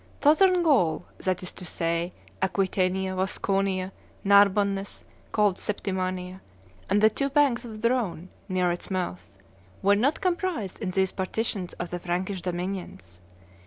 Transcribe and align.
Southern 0.23 0.63
Gaul, 0.63 1.05
that 1.19 1.43
is 1.43 1.51
to 1.51 1.63
say, 1.63 2.11
Aquitania, 2.41 3.13
Vasconia, 3.15 3.91
Narbonness, 4.25 5.03
called 5.31 5.57
Septimania, 5.59 6.41
and 6.89 6.99
the 7.01 7.09
two 7.11 7.29
banks 7.29 7.65
of 7.65 7.83
the 7.83 7.91
Rhone 7.91 8.29
near 8.49 8.71
its 8.71 8.89
mouths, 8.89 9.37
were 9.83 9.95
not 9.95 10.19
comprised 10.19 10.79
in 10.81 10.89
these 10.89 11.11
partitions 11.11 11.73
of 11.73 11.91
the 11.91 11.99
Frankish 11.99 12.41
dominions. 12.41 13.21